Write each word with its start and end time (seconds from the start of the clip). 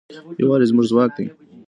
یووالی 0.41 0.65
زموږ 0.71 0.85
ځواک 0.91 1.11
دی. 1.17 1.25